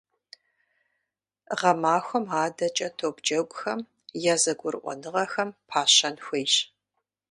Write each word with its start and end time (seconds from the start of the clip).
Гъэмахуэм 1.59 2.25
адэкӀэ 2.41 2.87
топджэгухэм 2.97 3.79
я 4.33 4.35
зэгурыӀуэныгъэхэм 4.41 5.49
пащэн 5.69 6.15
хуейщ. 6.25 6.53